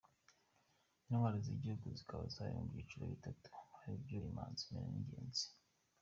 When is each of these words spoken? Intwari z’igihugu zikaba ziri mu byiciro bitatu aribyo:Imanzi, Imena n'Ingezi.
Intwari 1.07 1.37
z’igihugu 1.45 1.85
zikaba 1.97 2.23
ziri 2.33 2.51
mu 2.57 2.63
byiciro 2.69 3.03
bitatu 3.13 3.49
aribyo:Imanzi, 3.81 4.61
Imena 4.65 4.87
n'Ingezi. 4.93 5.47